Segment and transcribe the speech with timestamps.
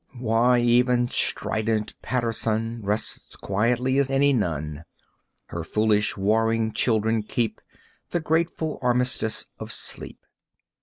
[0.17, 4.83] Why, even strident Paterson Rests quietly as any nun.
[5.49, 7.61] Her foolish warring children keep
[8.09, 10.25] The grateful armistice of sleep.